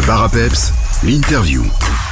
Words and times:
Le 0.00 0.06
bar 0.06 0.22
à 0.24 0.30
l'interview. 1.02 1.62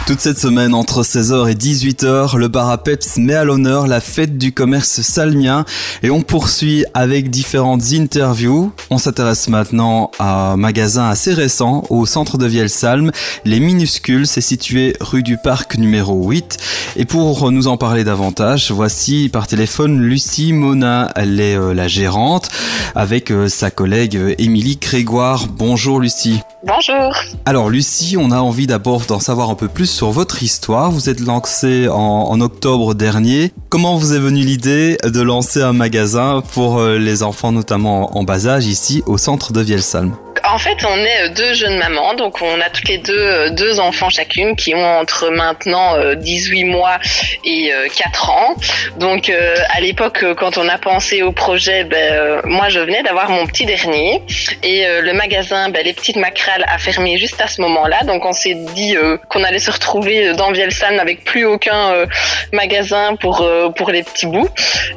Toute 0.08 0.20
cette 0.20 0.38
semaine, 0.38 0.72
entre 0.72 1.02
16h 1.02 1.50
et 1.50 1.54
18h, 1.54 2.38
le 2.38 2.48
bar 2.48 2.70
à 2.70 2.82
peps 2.82 3.18
met 3.18 3.34
à 3.34 3.44
l'honneur 3.44 3.86
la 3.86 4.00
fête 4.00 4.38
du 4.38 4.54
commerce 4.54 5.02
salmien 5.02 5.66
et 6.02 6.08
on 6.08 6.22
poursuit 6.22 6.86
avec 6.94 7.28
différentes 7.28 7.92
interviews. 7.92 8.72
On 8.88 8.96
s'intéresse 8.96 9.48
maintenant 9.48 10.10
à 10.18 10.52
un 10.52 10.56
magasin 10.56 11.10
assez 11.10 11.34
récent 11.34 11.84
au 11.90 12.06
centre 12.06 12.38
de 12.38 12.46
Vielsalm. 12.46 13.12
Les 13.44 13.60
Minuscules, 13.60 14.26
c'est 14.26 14.40
situé 14.40 14.96
rue 14.98 15.22
du 15.22 15.36
Parc 15.36 15.76
numéro 15.76 16.26
8. 16.26 16.56
Et 16.96 17.04
pour 17.04 17.52
nous 17.52 17.68
en 17.68 17.76
parler 17.76 18.02
davantage, 18.02 18.70
voici 18.70 19.28
par 19.30 19.46
téléphone 19.46 20.00
Lucie 20.00 20.54
Mona. 20.54 21.12
Elle 21.16 21.38
est 21.38 21.58
euh, 21.58 21.74
la 21.74 21.86
gérante 21.86 22.48
avec 22.94 23.30
euh, 23.30 23.50
sa 23.50 23.70
collègue 23.70 24.16
euh, 24.16 24.34
Émilie 24.38 24.78
Grégoire. 24.80 25.48
Bonjour 25.48 26.00
Lucie. 26.00 26.40
Bonjour. 26.64 27.14
Alors 27.44 27.68
Lucie, 27.68 28.16
on 28.18 28.30
a 28.30 28.38
envie 28.38 28.66
d'abord 28.66 29.02
d'en 29.06 29.20
savoir 29.20 29.50
un 29.50 29.54
peu 29.54 29.68
plus 29.68 29.97
sur 29.98 30.12
votre 30.12 30.44
histoire. 30.44 30.92
Vous 30.92 31.10
êtes 31.10 31.18
lancée 31.18 31.88
en, 31.88 31.96
en 31.96 32.40
octobre 32.40 32.94
dernier. 32.94 33.52
Comment 33.68 33.96
vous 33.96 34.14
est 34.14 34.20
venue 34.20 34.42
l'idée 34.42 34.96
de 35.02 35.20
lancer 35.20 35.60
un 35.60 35.72
magasin 35.72 36.40
pour 36.54 36.78
euh, 36.78 36.98
les 36.98 37.24
enfants, 37.24 37.50
notamment 37.50 38.16
en 38.16 38.22
bas 38.22 38.46
âge, 38.46 38.68
ici 38.68 39.02
au 39.06 39.18
centre 39.18 39.52
de 39.52 39.60
Vielsalm 39.60 40.14
En 40.50 40.56
fait, 40.56 40.78
on 40.84 40.96
est 41.04 41.24
euh, 41.24 41.28
deux 41.28 41.52
jeunes 41.52 41.76
mamans, 41.76 42.14
donc 42.14 42.40
on 42.40 42.60
a 42.60 42.70
toutes 42.70 42.88
les 42.88 42.96
deux 42.96 43.18
euh, 43.18 43.50
deux 43.50 43.80
enfants 43.80 44.08
chacune 44.08 44.56
qui 44.56 44.74
ont 44.74 44.98
entre 44.98 45.28
maintenant 45.28 45.96
euh, 45.96 46.14
18 46.14 46.64
mois 46.64 46.98
et 47.44 47.70
euh, 47.72 47.86
4 47.94 48.30
ans. 48.30 48.54
Donc 48.96 49.28
euh, 49.28 49.56
à 49.74 49.80
l'époque, 49.80 50.22
euh, 50.22 50.34
quand 50.34 50.56
on 50.56 50.66
a 50.68 50.78
pensé 50.78 51.22
au 51.22 51.32
projet, 51.32 51.84
ben, 51.84 51.98
euh, 51.98 52.40
moi 52.44 52.70
je 52.70 52.80
venais 52.80 53.02
d'avoir 53.02 53.28
mon 53.28 53.46
petit 53.46 53.66
dernier 53.66 54.22
et 54.62 54.86
euh, 54.86 55.02
le 55.02 55.12
magasin, 55.12 55.68
ben, 55.68 55.84
les 55.84 55.92
petites 55.92 56.16
macrales, 56.16 56.64
a 56.66 56.78
fermé 56.78 57.18
juste 57.18 57.40
à 57.42 57.46
ce 57.46 57.60
moment-là. 57.60 58.04
Donc 58.04 58.24
on 58.24 58.32
s'est 58.32 58.56
dit 58.74 58.96
euh, 58.96 59.18
qu'on 59.28 59.44
allait 59.44 59.58
se 59.58 59.70
retrouver 59.70 60.32
dans 60.32 60.50
Vielsalm 60.52 60.98
avec 60.98 61.24
plus 61.24 61.44
aucun 61.44 61.92
euh, 61.92 62.06
magasin 62.54 63.16
pour 63.16 63.42
euh, 63.42 63.68
pour 63.68 63.90
les 63.90 64.02
petits 64.02 64.26
bouts. 64.26 64.48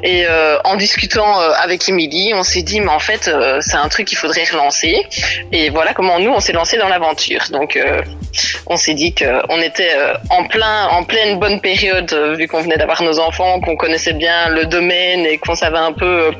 Et 0.02 0.24
euh, 0.26 0.56
en 0.64 0.76
discutant 0.76 1.40
euh, 1.40 1.52
avec 1.62 1.86
Émilie, 1.90 2.32
on 2.34 2.42
s'est 2.42 2.62
dit 2.62 2.80
mais 2.80 2.88
en 2.88 2.98
fait 2.98 3.28
euh, 3.28 3.58
c'est 3.60 3.76
un 3.76 3.88
truc 3.88 4.06
qu'il 4.06 4.18
faudrait 4.18 4.44
relancer. 4.50 5.06
Et 5.50 5.70
voilà 5.70 5.94
comment 5.94 6.18
nous 6.18 6.30
on 6.30 6.40
s'est 6.40 6.52
lancé 6.52 6.76
dans 6.78 6.88
l'aventure. 6.88 7.42
Donc 7.50 7.76
euh, 7.76 8.02
on 8.66 8.76
s'est 8.76 8.94
dit 8.94 9.14
qu'on 9.14 9.58
était 9.60 9.92
euh, 9.96 10.14
en 10.30 10.44
plein 10.44 10.88
en 10.88 11.04
pleine 11.04 11.38
bonne 11.38 11.60
période 11.60 12.12
euh, 12.12 12.34
vu 12.34 12.46
qu'on 12.48 12.62
venait 12.62 12.76
d'avoir 12.76 13.02
nos 13.02 13.18
enfants, 13.18 13.60
qu'on 13.60 13.76
connaissait 13.76 14.12
bien 14.12 14.48
le 14.48 14.66
domaine 14.66 15.26
et 15.26 15.38
qu'on 15.38 15.54
savait 15.54 15.78
un 15.78 15.92
peu 15.92 16.32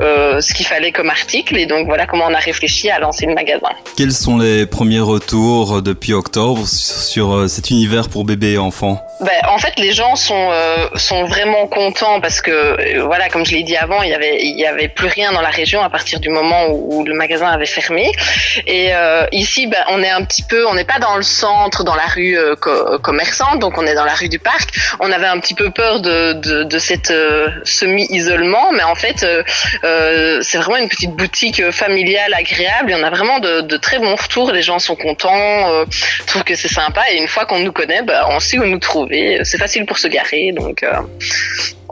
euh, 0.00 0.40
ce 0.40 0.54
qu'il 0.54 0.66
fallait 0.66 0.92
comme 0.92 1.10
article. 1.10 1.56
Et 1.56 1.66
donc 1.66 1.86
voilà 1.86 2.06
comment 2.06 2.26
on 2.28 2.34
a 2.34 2.38
réfléchi 2.38 2.90
à 2.90 2.98
lancer 2.98 3.26
le 3.26 3.34
magasin. 3.34 3.70
Quels 3.96 4.12
sont 4.12 4.38
les 4.38 4.66
premiers 4.66 5.00
retours 5.00 5.82
depuis 5.82 6.12
octobre 6.12 6.66
sur 6.66 7.48
cet 7.48 7.70
univers 7.70 8.08
pour 8.08 8.24
bébés 8.24 8.52
et 8.52 8.58
enfants? 8.58 9.00
Ben, 9.20 9.42
en 9.50 9.58
fait, 9.58 9.78
les 9.78 9.92
gens 9.92 10.16
sont 10.16 10.48
euh, 10.50 10.88
sont 10.94 11.24
vraiment 11.24 11.66
contents 11.66 12.20
parce 12.22 12.40
que 12.40 12.50
euh, 12.50 13.04
voilà, 13.04 13.28
comme 13.28 13.44
je 13.44 13.52
l'ai 13.52 13.62
dit 13.62 13.76
avant, 13.76 14.02
il 14.02 14.08
y 14.08 14.14
avait 14.14 14.38
il 14.42 14.58
y 14.58 14.64
avait 14.64 14.88
plus 14.88 15.08
rien 15.08 15.30
dans 15.32 15.42
la 15.42 15.50
région 15.50 15.82
à 15.82 15.90
partir 15.90 16.20
du 16.20 16.30
moment 16.30 16.68
où, 16.68 17.00
où 17.00 17.04
le 17.04 17.14
magasin 17.14 17.48
avait 17.48 17.66
fermé. 17.66 18.10
Et 18.66 18.94
euh, 18.94 19.26
ici, 19.32 19.66
ben, 19.66 19.84
on 19.88 20.02
est 20.02 20.10
un 20.10 20.24
petit 20.24 20.42
peu, 20.42 20.66
on 20.66 20.74
n'est 20.74 20.84
pas 20.84 20.98
dans 20.98 21.16
le 21.16 21.22
centre, 21.22 21.84
dans 21.84 21.94
la 21.94 22.06
rue 22.06 22.36
euh, 22.38 22.56
co- 22.56 22.98
commerçante, 22.98 23.58
donc 23.58 23.78
on 23.78 23.86
est 23.86 23.94
dans 23.94 24.04
la 24.04 24.14
rue 24.14 24.28
du 24.28 24.38
Parc. 24.38 24.70
On 25.00 25.10
avait 25.12 25.26
un 25.26 25.38
petit 25.40 25.54
peu 25.54 25.70
peur 25.70 26.00
de 26.00 26.32
de, 26.34 26.64
de 26.64 26.78
cette 26.78 27.10
euh, 27.10 27.48
semi-isolement, 27.64 28.72
mais 28.72 28.82
en 28.82 28.94
fait, 28.94 29.22
euh, 29.22 29.42
euh, 29.84 30.40
c'est 30.42 30.58
vraiment 30.58 30.76
une 30.78 30.88
petite 30.88 31.12
boutique 31.12 31.60
euh, 31.60 31.72
familiale 31.72 32.34
agréable. 32.34 32.90
Et 32.92 32.94
on 32.94 33.02
a 33.02 33.10
vraiment 33.10 33.38
de, 33.38 33.60
de 33.62 33.76
très 33.76 33.98
bons 33.98 34.14
retours. 34.14 34.52
Les 34.52 34.62
gens 34.62 34.78
sont 34.78 34.96
contents, 34.96 35.84
trouvent 36.26 36.44
que 36.44 36.54
c'est 36.54 36.68
sympa. 36.68 37.02
Et 37.12 37.16
une 37.16 37.28
fois 37.28 37.44
qu'on 37.46 37.60
nous 37.60 37.72
connaît, 37.72 38.02
ben, 38.02 38.24
on 38.30 38.40
sait 38.40 38.58
où 38.58 38.64
nous 38.64 38.78
trouver. 38.78 39.40
C'est 39.44 39.58
facile 39.58 39.86
pour 39.86 39.98
se 39.98 40.08
garer, 40.08 40.52
donc. 40.52 40.84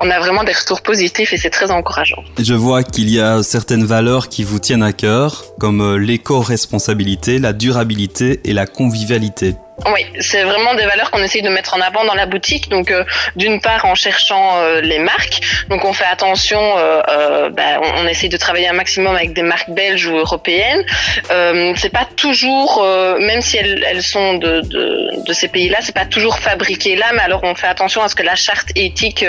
On 0.00 0.10
a 0.10 0.18
vraiment 0.18 0.44
des 0.44 0.52
retours 0.52 0.82
positifs 0.82 1.32
et 1.32 1.36
c'est 1.36 1.50
très 1.50 1.70
encourageant. 1.70 2.22
Je 2.38 2.54
vois 2.54 2.82
qu'il 2.82 3.10
y 3.10 3.20
a 3.20 3.42
certaines 3.42 3.84
valeurs 3.84 4.28
qui 4.28 4.44
vous 4.44 4.59
tiennent 4.59 4.82
à 4.82 4.92
cœur, 4.92 5.44
comme 5.59 5.81
euh, 5.81 5.97
l'éco-responsabilité, 5.97 7.38
la 7.38 7.53
durabilité 7.53 8.41
et 8.44 8.53
la 8.53 8.66
convivialité. 8.66 9.56
Oui, 9.87 10.05
c'est 10.21 10.43
vraiment 10.43 10.75
des 10.75 10.84
valeurs 10.87 11.11
qu'on 11.11 11.22
essaye 11.22 11.41
de 11.43 11.49
mettre 11.49 11.75
en 11.75 11.81
avant 11.81 12.05
dans 12.05 12.15
la 12.15 12.27
boutique. 12.27 12.69
Donc, 12.69 12.91
euh, 12.91 13.05
d'une 13.37 13.61
part, 13.61 13.84
en 13.84 13.94
cherchant 13.94 14.59
euh, 14.59 14.81
les 14.81 14.99
marques. 14.99 15.41
Donc, 15.69 15.84
on 15.84 15.93
fait 15.93 16.05
attention. 16.05 16.61
Euh, 16.61 17.00
euh, 17.09 17.50
bah, 17.50 17.81
on, 17.83 18.05
on 18.05 18.06
essaye 18.09 18.28
de 18.28 18.37
travailler 18.37 18.69
un 18.69 18.72
maximum 18.72 19.15
avec 19.15 19.33
des 19.34 19.43
marques 19.43 19.71
belges 19.71 20.06
ou 20.06 20.16
européennes. 20.16 20.84
Euh, 21.31 21.72
c'est 21.77 21.93
pas 21.93 22.06
toujours, 22.16 22.83
euh, 22.83 23.19
même 23.21 23.41
si 23.41 23.56
elles, 23.56 23.84
elles 23.89 24.03
sont 24.03 24.34
de, 24.34 24.62
de, 24.62 25.25
de 25.25 25.33
ces 25.33 25.49
pays-là, 25.49 25.78
c'est 25.81 25.95
pas 25.95 26.06
toujours 26.06 26.39
fabriqué 26.41 26.97
là. 26.97 27.06
Mais 27.15 27.22
alors, 27.22 27.45
on 27.45 27.55
fait 27.55 27.69
attention 27.69 28.03
à 28.03 28.09
ce 28.09 28.15
que 28.16 28.25
la 28.25 28.34
charte 28.34 28.69
éthique 28.75 29.25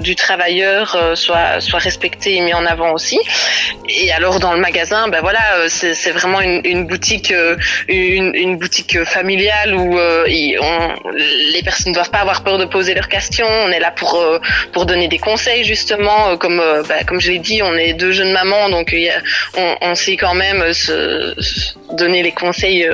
du 0.00 0.16
travailleur 0.16 0.96
soit 1.14 1.60
soit 1.60 1.78
respectée 1.78 2.36
et 2.36 2.40
mise 2.40 2.54
en 2.54 2.64
avant 2.64 2.92
aussi. 2.92 3.18
Et 3.88 4.10
alors, 4.12 4.40
dans 4.40 4.52
le 4.52 4.60
magasin, 4.60 5.08
ben 5.08 5.20
voilà, 5.20 5.40
euh, 5.56 5.68
c'est 5.68 6.10
vraiment 6.12 6.40
une, 6.40 6.60
une 6.64 6.86
boutique, 6.86 7.32
une, 7.88 8.34
une 8.34 8.56
boutique 8.56 9.04
familiale 9.04 9.65
où 9.74 9.98
euh, 9.98 10.24
les 10.26 11.62
personnes 11.62 11.90
ne 11.90 11.94
doivent 11.94 12.10
pas 12.10 12.18
avoir 12.18 12.42
peur 12.42 12.58
de 12.58 12.64
poser 12.64 12.94
leurs 12.94 13.08
questions. 13.08 13.46
On 13.48 13.70
est 13.70 13.80
là 13.80 13.90
pour 13.90 14.14
euh, 14.16 14.38
pour 14.72 14.86
donner 14.86 15.08
des 15.08 15.18
conseils 15.18 15.64
justement. 15.64 16.28
Euh, 16.28 16.36
Comme 16.36 16.62
bah, 16.88 17.04
comme 17.06 17.20
je 17.20 17.32
l'ai 17.32 17.38
dit, 17.38 17.62
on 17.62 17.74
est 17.74 17.94
deux 17.94 18.12
jeunes 18.12 18.32
mamans, 18.32 18.68
donc 18.70 18.94
on, 19.82 19.94
sait 19.94 20.16
quand 20.16 20.34
même 20.34 20.72
se, 20.72 21.34
donner 21.94 22.22
les 22.22 22.32
conseils 22.32 22.88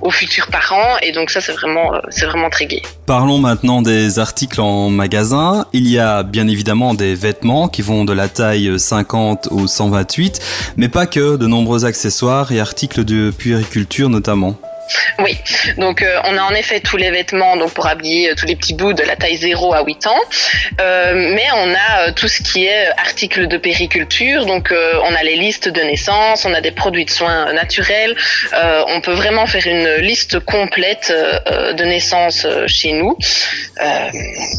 aux 0.00 0.10
futurs 0.10 0.48
parents. 0.48 0.98
Et 1.02 1.12
donc 1.12 1.30
ça, 1.30 1.40
c'est 1.40 1.52
vraiment 1.52 1.92
c'est 2.10 2.26
vraiment 2.26 2.50
très 2.50 2.66
gai. 2.66 2.82
Parlons 3.06 3.38
maintenant 3.38 3.82
des 3.82 4.18
articles 4.18 4.60
en 4.60 4.90
magasin. 4.90 5.66
Il 5.72 5.88
y 5.88 5.98
a 5.98 6.22
bien 6.22 6.48
évidemment 6.48 6.94
des 6.94 7.14
vêtements 7.14 7.68
qui 7.68 7.82
vont 7.82 8.04
de 8.04 8.12
la 8.12 8.28
taille 8.28 8.78
50 8.78 9.48
au 9.50 9.66
128, 9.66 10.40
mais 10.76 10.88
pas 10.88 11.06
que, 11.06 11.36
de 11.36 11.46
nombreux 11.46 11.84
accessoires 11.84 12.52
et 12.52 12.60
articles 12.60 13.04
de 13.04 13.30
puériculture 13.30 14.08
notamment. 14.08 14.56
Oui, 15.18 15.38
donc 15.78 16.02
euh, 16.02 16.18
on 16.24 16.36
a 16.36 16.42
en 16.42 16.54
effet 16.54 16.80
tous 16.80 16.96
les 16.96 17.10
vêtements 17.10 17.56
donc 17.56 17.72
pour 17.72 17.86
habiller 17.86 18.30
euh, 18.30 18.34
tous 18.34 18.46
les 18.46 18.56
petits 18.56 18.74
bouts 18.74 18.92
de 18.92 19.02
la 19.02 19.16
taille 19.16 19.36
0 19.36 19.74
à 19.74 19.82
8 19.84 20.06
ans, 20.06 20.20
Euh, 20.80 21.12
mais 21.14 21.46
on 21.54 21.74
a 21.74 22.12
tout 22.12 22.28
ce 22.28 22.42
qui 22.42 22.64
est 22.64 22.86
articles 22.96 23.46
de 23.46 23.56
périculture, 23.56 24.46
donc 24.46 24.72
on 24.72 25.14
a 25.14 25.22
les 25.22 25.36
listes 25.36 25.68
de 25.68 25.80
naissance, 25.80 26.44
on 26.44 26.54
a 26.54 26.60
des 26.60 26.70
produits 26.70 27.04
de 27.04 27.10
soins 27.10 27.52
naturels, 27.52 28.16
on 28.88 29.00
peut 29.00 29.12
vraiment 29.12 29.46
faire 29.46 29.66
une 29.66 29.88
liste 29.96 30.38
complète 30.40 31.12
de 31.78 31.84
naissance 31.84 32.46
chez 32.66 32.92
nous, 32.92 33.16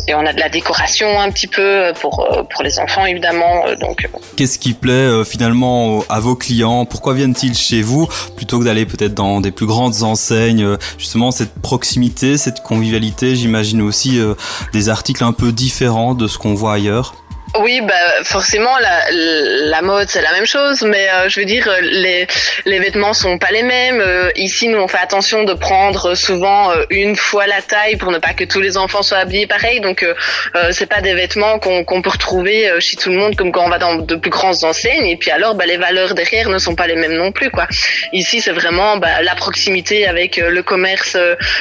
et 0.08 0.14
on 0.14 0.26
a 0.26 0.34
de 0.34 0.40
la 0.40 0.50
décoration 0.50 1.20
un 1.20 1.30
petit 1.32 1.48
peu 1.48 1.92
pour 2.00 2.16
pour 2.52 2.64
les 2.64 2.80
enfants 2.80 3.06
évidemment, 3.06 3.66
donc 3.80 4.08
Qu'est-ce 4.38 4.60
qui 4.60 4.74
plaît 4.74 5.26
finalement 5.26 6.04
à 6.10 6.20
vos 6.20 6.36
clients? 6.36 6.86
Pourquoi 6.86 7.14
viennent-ils 7.14 7.58
chez 7.58 7.82
vous? 7.82 8.08
Plutôt 8.36 8.60
que 8.60 8.66
d'aller 8.66 8.86
peut-être 8.86 9.16
dans 9.16 9.42
des 9.42 9.52
plus 9.52 9.66
grandes 9.66 10.04
enseignes 10.04 10.23
euh, 10.32 10.78
Justement, 10.98 11.32
cette 11.32 11.54
proximité, 11.56 12.38
cette 12.38 12.62
convivialité, 12.62 13.36
j'imagine 13.36 13.82
aussi 13.82 14.20
euh, 14.20 14.36
des 14.72 14.90
articles 14.90 15.24
un 15.24 15.34
peu 15.34 15.52
différents 15.52 16.16
de 16.16 16.28
ce 16.28 16.38
qu'on 16.38 16.54
voit 16.54 16.74
ailleurs. 16.74 17.16
Oui, 17.60 17.82
bah 17.82 17.94
forcément 18.24 18.76
la, 18.80 19.12
la 19.12 19.82
mode 19.84 20.10
c'est 20.10 20.24
la 20.24 20.32
même 20.32 20.46
chose, 20.48 20.82
mais 20.82 21.08
euh, 21.10 21.30
je 21.30 21.40
veux 21.40 21.46
dire 21.46 21.68
euh, 21.68 21.82
les 21.82 22.26
les 22.66 22.80
vêtements 22.80 23.14
sont 23.14 23.38
pas 23.38 23.52
les 23.52 23.62
mêmes. 23.62 24.02
Euh, 24.02 24.32
ici, 24.36 24.68
nous 24.70 24.80
on 24.80 24.88
fait 24.88 24.98
attention 24.98 25.44
de 25.44 25.54
prendre 25.54 26.16
souvent 26.16 26.72
euh, 26.72 26.84
une 26.90 27.16
fois 27.16 27.46
la 27.46 27.62
taille 27.62 27.96
pour 27.98 28.12
ne 28.12 28.18
pas 28.18 28.34
que 28.34 28.44
tous 28.44 28.60
les 28.60 28.76
enfants 28.76 29.04
soient 29.04 29.20
habillés 29.20 29.46
pareil. 29.46 29.82
Donc 29.82 30.02
euh, 30.02 30.16
euh, 30.56 30.70
c'est 30.72 30.88
pas 30.88 31.02
des 31.02 31.14
vêtements 31.14 31.60
qu'on 31.60 31.84
qu'on 31.84 32.02
peut 32.02 32.10
retrouver 32.10 32.72
chez 32.80 32.98
tout 32.98 33.10
le 33.10 33.18
monde 33.18 33.36
comme 33.36 33.52
quand 33.52 33.66
on 33.66 33.70
va 33.70 33.78
dans 33.78 33.96
de 33.98 34.16
plus 34.16 34.32
grandes 34.32 34.64
enseignes. 34.64 35.06
Et 35.06 35.16
puis 35.16 35.30
alors, 35.30 35.54
bah, 35.54 35.68
les 35.68 35.78
valeurs 35.78 36.16
derrière 36.16 36.50
ne 36.50 36.58
sont 36.58 36.74
pas 36.74 36.88
les 36.88 36.96
mêmes 36.96 37.14
non 37.14 37.32
plus 37.32 37.52
quoi. 37.52 37.68
Ici, 38.14 38.42
c'est 38.42 38.52
vraiment 38.52 38.98
bah, 38.98 39.22
la 39.22 39.36
proximité 39.36 40.08
avec 40.08 40.38
le 40.38 40.64
commerce, 40.64 41.16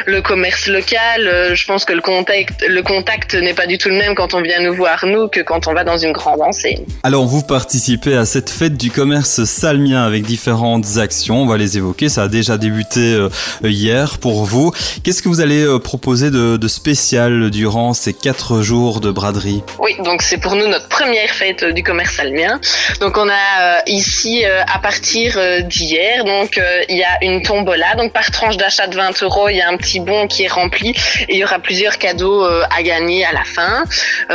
le 0.06 0.22
commerce 0.22 0.68
local. 0.68 1.50
Je 1.52 1.64
pense 1.66 1.84
que 1.84 1.92
le 1.92 2.00
contact, 2.00 2.64
le 2.66 2.82
contact 2.82 3.34
n'est 3.34 3.54
pas 3.54 3.66
du 3.66 3.76
tout 3.76 3.90
le 3.90 3.96
même 3.96 4.14
quand 4.14 4.32
on 4.32 4.40
vient 4.40 4.60
nous 4.60 4.72
voir 4.74 5.04
nous 5.04 5.28
que 5.28 5.40
quand 5.40 5.66
on 5.66 5.74
va 5.74 5.81
dans 5.84 5.98
une 5.98 6.12
grande 6.12 6.40
enseigne. 6.40 6.84
Alors, 7.02 7.26
vous 7.26 7.42
participez 7.42 8.16
à 8.16 8.24
cette 8.24 8.50
fête 8.50 8.76
du 8.76 8.90
commerce 8.90 9.44
salmien 9.44 10.04
avec 10.04 10.24
différentes 10.24 10.98
actions. 10.98 11.42
On 11.42 11.46
va 11.46 11.56
les 11.56 11.76
évoquer. 11.76 12.08
Ça 12.08 12.24
a 12.24 12.28
déjà 12.28 12.58
débuté 12.58 13.14
euh, 13.14 13.28
hier 13.62 14.18
pour 14.18 14.44
vous. 14.44 14.72
Qu'est-ce 15.02 15.22
que 15.22 15.28
vous 15.28 15.40
allez 15.40 15.64
euh, 15.64 15.78
proposer 15.78 16.30
de, 16.30 16.56
de 16.56 16.68
spécial 16.68 17.50
durant 17.50 17.94
ces 17.94 18.12
quatre 18.12 18.62
jours 18.62 19.00
de 19.00 19.10
braderie? 19.10 19.62
Oui, 19.78 19.96
donc 20.04 20.22
c'est 20.22 20.38
pour 20.38 20.54
nous 20.54 20.66
notre 20.66 20.88
première 20.88 21.30
fête 21.30 21.62
euh, 21.62 21.72
du 21.72 21.82
commerce 21.82 22.14
salmien. 22.14 22.60
Donc 23.00 23.16
on 23.16 23.28
a 23.28 23.82
ici 23.86 24.44
à 24.44 24.78
partir 24.78 25.38
d'hier, 25.64 26.24
donc 26.24 26.60
il 26.88 26.96
y 26.96 27.02
a 27.02 27.18
une 27.22 27.42
tombola. 27.42 27.94
Donc 27.96 28.12
par 28.12 28.30
tranche 28.30 28.56
d'achat 28.56 28.86
de 28.86 28.96
20 28.96 29.22
euros, 29.22 29.48
il 29.48 29.56
y 29.56 29.60
a 29.60 29.68
un 29.68 29.76
petit 29.76 30.00
bon 30.00 30.26
qui 30.26 30.44
est 30.44 30.48
rempli 30.48 30.90
et 31.28 31.34
il 31.34 31.38
y 31.38 31.44
aura 31.44 31.58
plusieurs 31.58 31.98
cadeaux 31.98 32.44
à 32.44 32.82
gagner 32.82 33.24
à 33.24 33.32
la 33.32 33.44
fin, 33.44 33.84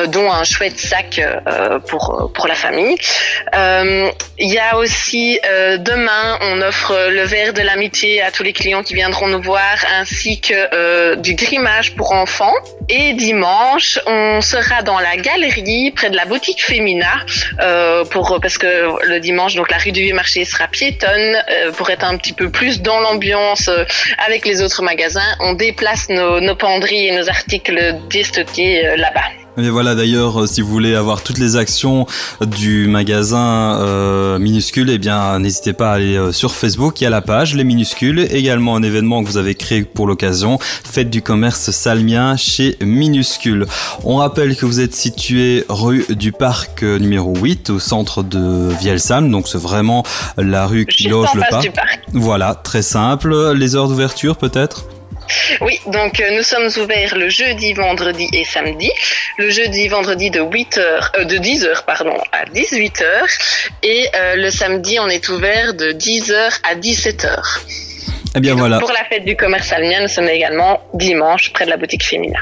dont 0.08 0.32
un 0.32 0.44
chouette 0.44 0.80
sac 0.80 1.22
pour 1.88 2.32
pour 2.34 2.48
la 2.48 2.56
famille. 2.56 2.98
Il 4.40 4.54
y 4.54 4.60
a 4.60 4.78
aussi 4.78 5.40
demain, 5.80 6.38
on 6.42 6.62
offre 6.62 7.10
le 7.10 7.24
verre 7.24 7.54
de 7.54 7.62
l'amitié 7.62 8.22
à 8.22 8.32
tous 8.32 8.44
les 8.44 8.54
clients 8.54 8.84
qui 8.84 8.94
viendront 8.94 9.28
nous 9.28 9.42
voir, 9.42 9.78
ainsi 10.00 10.40
que 10.40 11.16
du 11.16 11.34
grimage 11.36 11.96
pour 11.96 12.12
enfants. 12.12 12.54
Et 12.90 13.14
dimanche, 13.14 14.00
on 14.06 14.42
sera 14.42 14.82
dans 14.82 15.00
la 15.00 15.18
galerie 15.18 15.92
près 15.92 16.10
de 16.10 16.16
la 16.16 16.26
boutique 16.26 16.64
Femina 16.64 17.26
parce 18.42 18.58
que 18.58 19.06
le 19.06 19.20
dimanche, 19.20 19.56
donc 19.56 19.72
la 19.72 19.78
rue 19.78 19.92
du 19.92 20.02
Vieux 20.02 20.16
Marché 20.16 20.46
sera 20.46 20.68
piétonne 20.68 21.38
pour 21.76 21.90
être 21.90 22.06
un 22.06 22.18
petit 22.18 22.34
peu 22.34 22.50
plus 22.50 22.82
dans 22.82 23.00
l'ambiance 23.00 23.70
avec 24.26 24.46
les 24.46 24.62
autres 24.62 24.84
magasins. 24.84 25.36
On 25.40 25.54
déplace 25.54 26.10
nos, 26.10 26.40
nos 26.40 26.56
penderies 26.56 27.08
et 27.08 27.12
nos 27.12 27.30
articles 27.30 27.96
déstockés 28.10 28.86
euh, 28.86 28.98
là-bas. 28.98 29.37
Et 29.60 29.72
voilà 29.72 29.96
d'ailleurs, 29.96 30.44
euh, 30.44 30.46
si 30.46 30.62
vous 30.62 30.68
voulez 30.68 30.94
avoir 30.94 31.24
toutes 31.24 31.40
les 31.40 31.56
actions 31.56 32.06
du 32.46 32.88
magasin 32.88 33.80
euh, 33.80 34.38
minuscule, 34.38 34.92
eh 34.92 35.00
bien 35.00 35.40
n'hésitez 35.40 35.74
pas 35.74 35.90
à 35.90 35.96
aller 35.96 36.16
euh, 36.16 36.32
sur 36.32 36.54
Facebook, 36.54 37.02
il 37.02 37.06
y 37.06 37.08
a 37.08 37.10
la 37.10 37.22
page 37.22 37.56
Les 37.56 37.64
Minuscules, 37.64 38.28
également 38.30 38.76
un 38.76 38.84
événement 38.84 39.24
que 39.24 39.28
vous 39.28 39.38
avez 39.38 39.56
créé 39.56 39.82
pour 39.82 40.06
l'occasion, 40.06 40.60
fête 40.62 41.10
du 41.10 41.24
commerce 41.24 41.72
salmien 41.72 42.38
chez 42.38 42.78
Minuscule. 42.82 43.66
On 44.04 44.18
rappelle 44.18 44.56
que 44.56 44.68
vous 44.68 44.80
êtes 44.80 44.94
situé 44.94 45.66
rue 45.70 46.06
du 46.08 46.32
Parc 46.32 46.84
numéro 46.84 47.34
8 47.36 47.72
au 47.72 47.80
centre 47.80 48.22
de 48.22 48.70
Vielsalm, 48.80 49.32
donc 49.32 49.48
c'est 49.48 49.58
vraiment 49.58 50.04
la 50.38 50.68
rue 50.68 50.86
qui 50.86 51.08
loge 51.08 51.34
le 51.34 51.42
parc. 51.50 51.72
Voilà, 52.14 52.54
très 52.54 52.84
simple. 52.84 53.54
Les 53.54 53.76
heures 53.76 53.88
d'ouverture 53.88 54.38
peut-être? 54.38 54.86
Oui, 55.62 55.80
donc 55.88 56.20
euh, 56.20 56.32
nous 56.36 56.44
sommes 56.44 56.70
ouverts 56.78 57.18
le 57.18 57.30
jeudi, 57.30 57.74
vendredi 57.74 58.30
et 58.34 58.44
samedi. 58.44 58.92
Le 59.38 59.50
jeudi, 59.50 59.88
vendredi 59.88 60.30
de 60.30 60.42
8 60.42 60.78
heures, 60.78 61.12
euh, 61.18 61.24
de 61.26 61.38
10 61.38 61.66
heures 61.66 61.84
pardon, 61.84 62.18
à 62.32 62.46
18 62.46 63.02
heures, 63.02 63.28
et 63.84 64.08
euh, 64.16 64.36
le 64.36 64.50
samedi 64.52 65.00
on 65.00 65.08
est 65.08 65.30
ouvert 65.30 65.74
de 65.74 65.92
10 65.92 66.32
heures 66.32 66.58
à 66.64 66.76
17 66.76 67.26
heures. 67.26 67.62
Eh 68.38 68.40
bien 68.40 68.54
voilà. 68.54 68.78
Pour 68.78 68.92
la 68.92 69.04
fête 69.10 69.26
du 69.26 69.36
commerce 69.36 69.72
almien, 69.72 70.00
nous 70.00 70.08
sommes 70.08 70.30
également 70.30 70.80
dimanche 70.94 71.52
près 71.54 71.66
de 71.66 71.72
la 71.72 71.78
boutique 71.78 72.06
féminin. 72.06 72.38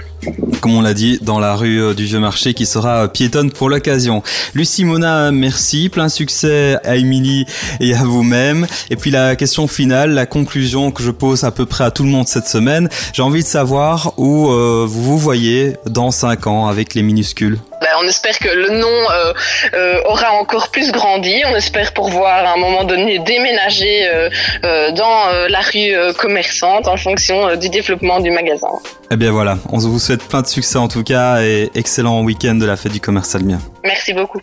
Comme 0.59 0.75
on 0.75 0.81
l'a 0.81 0.93
dit, 0.93 1.19
dans 1.21 1.39
la 1.39 1.55
rue 1.55 1.81
euh, 1.81 1.93
du 1.93 2.03
Vieux 2.03 2.19
Marché 2.19 2.53
qui 2.53 2.65
sera 2.65 3.03
euh, 3.03 3.07
piétonne 3.07 3.49
pour 3.49 3.69
l'occasion. 3.69 4.21
Lucie 4.55 4.83
Mona, 4.83 5.31
merci, 5.31 5.87
plein 5.87 6.09
succès 6.09 6.75
à 6.83 6.97
Émilie 6.97 7.45
et 7.79 7.93
à 7.93 8.03
vous-même. 8.03 8.67
Et 8.89 8.97
puis 8.97 9.09
la 9.09 9.37
question 9.37 9.67
finale, 9.67 10.11
la 10.11 10.25
conclusion 10.25 10.91
que 10.91 11.01
je 11.01 11.11
pose 11.11 11.45
à 11.45 11.51
peu 11.51 11.65
près 11.65 11.85
à 11.85 11.91
tout 11.91 12.03
le 12.03 12.09
monde 12.09 12.27
cette 12.27 12.47
semaine, 12.47 12.89
j'ai 13.13 13.21
envie 13.21 13.43
de 13.43 13.47
savoir 13.47 14.15
où 14.17 14.49
euh, 14.49 14.85
vous 14.85 15.01
vous 15.01 15.17
voyez 15.17 15.77
dans 15.85 16.11
5 16.11 16.47
ans 16.47 16.67
avec 16.67 16.93
les 16.93 17.03
minuscules. 17.03 17.57
Ben, 17.81 17.89
on 18.01 18.07
espère 18.07 18.37
que 18.39 18.49
le 18.49 18.69
nom 18.69 18.87
euh, 18.87 19.33
euh, 19.73 20.01
aura 20.05 20.31
encore 20.33 20.69
plus 20.69 20.91
grandi. 20.91 21.43
On 21.45 21.55
espère 21.55 21.93
pouvoir 21.93 22.45
à 22.45 22.53
un 22.53 22.57
moment 22.57 22.83
donné 22.83 23.19
déménager 23.19 24.07
euh, 24.07 24.91
dans 24.91 25.47
la 25.49 25.59
rue 25.61 25.93
commerçante 26.17 26.87
en 26.87 26.97
fonction 26.97 27.55
du 27.55 27.69
développement 27.69 28.19
du 28.19 28.31
magasin. 28.31 28.69
Eh 29.11 29.15
bien 29.15 29.31
voilà, 29.31 29.57
on 29.71 29.77
vous 29.77 29.99
souhaite 29.99 30.23
plein 30.27 30.41
de 30.41 30.47
succès 30.47 30.77
en 30.77 30.87
tout 30.87 31.03
cas 31.03 31.41
et 31.41 31.69
excellent 31.75 32.21
week-end 32.23 32.55
de 32.55 32.65
la 32.65 32.75
fête 32.75 32.91
du 32.91 32.99
commerce 32.99 33.35
almien. 33.35 33.59
Merci 33.83 34.13
beaucoup. 34.13 34.41